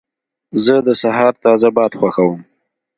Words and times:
زه 0.63 0.75
د 0.87 0.89
سهار 1.01 1.33
تازه 1.43 1.69
باد 1.75 1.91
خوښوم. 1.99 2.41